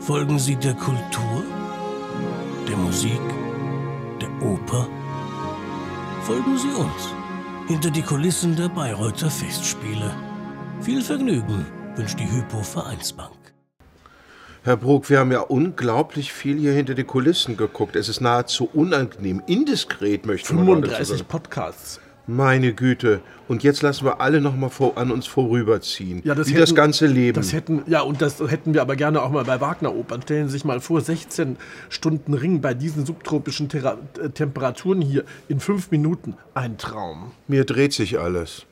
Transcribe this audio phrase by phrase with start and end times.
[0.00, 1.44] Folgen Sie der Kultur,
[2.68, 3.20] der Musik,
[4.20, 4.88] der Oper?
[6.22, 7.14] Folgen Sie uns
[7.66, 10.14] hinter die Kulissen der Bayreuther Festspiele.
[10.80, 11.66] Viel Vergnügen
[11.96, 13.32] wünscht die Hypo Vereinsbank.
[14.62, 17.96] Herr Brug, wir haben ja unglaublich viel hier hinter die Kulissen geguckt.
[17.96, 22.00] Es ist nahezu unangenehm, indiskret möchte man 35 Podcasts.
[22.28, 23.22] Meine Güte.
[23.48, 26.20] Und jetzt lassen wir alle noch mal vor, an uns vorüberziehen.
[26.24, 27.34] Ja, das Wie hätten, das ganze Leben.
[27.34, 30.20] Das hätten, ja, und das hätten wir aber gerne auch mal bei Wagner-Opern.
[30.20, 31.56] Stellen Sie sich mal vor, 16
[31.88, 36.34] Stunden Ring bei diesen subtropischen Tera äh, Temperaturen hier in fünf Minuten.
[36.52, 37.30] Ein Traum.
[37.46, 38.66] Mir dreht sich alles.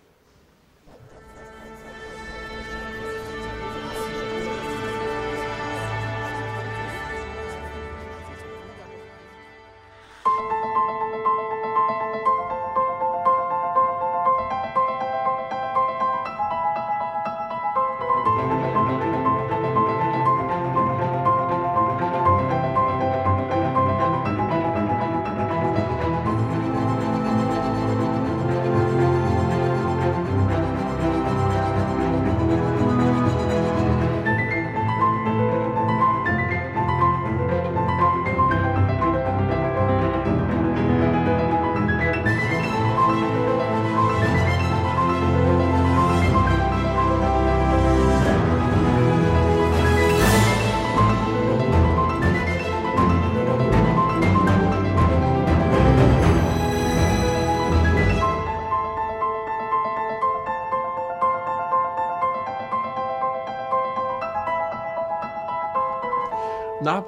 [66.82, 67.04] Na,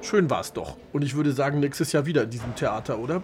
[0.00, 0.76] schön war es doch.
[0.92, 3.22] Und ich würde sagen, nächstes Jahr wieder in diesem Theater, oder?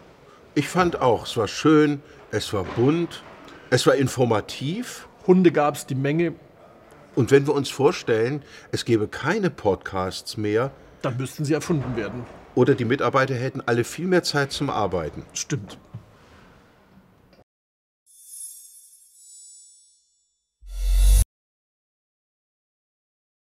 [0.54, 3.22] Ich fand auch, es war schön, es war bunt,
[3.70, 5.08] es war informativ.
[5.26, 6.34] Hunde gab es die Menge.
[7.14, 10.70] Und wenn wir uns vorstellen, es gäbe keine Podcasts mehr
[11.02, 12.24] Dann müssten sie erfunden werden.
[12.54, 15.24] oder die Mitarbeiter hätten alle viel mehr Zeit zum Arbeiten.
[15.32, 15.78] Stimmt.